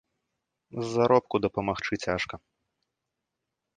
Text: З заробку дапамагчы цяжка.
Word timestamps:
З 0.77 0.87
заробку 0.95 1.35
дапамагчы 1.45 1.93
цяжка. 2.07 2.35